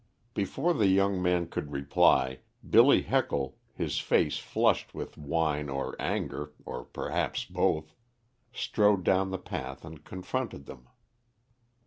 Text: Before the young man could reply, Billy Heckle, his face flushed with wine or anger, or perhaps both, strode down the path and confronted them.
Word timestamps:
Before 0.33 0.73
the 0.73 0.87
young 0.87 1.21
man 1.21 1.45
could 1.45 1.71
reply, 1.71 2.39
Billy 2.67 3.03
Heckle, 3.03 3.57
his 3.75 3.99
face 3.99 4.39
flushed 4.39 4.95
with 4.95 5.15
wine 5.15 5.69
or 5.69 5.95
anger, 6.01 6.53
or 6.65 6.85
perhaps 6.85 7.45
both, 7.45 7.93
strode 8.51 9.03
down 9.03 9.29
the 9.29 9.37
path 9.37 9.85
and 9.85 10.03
confronted 10.03 10.65
them. 10.65 10.87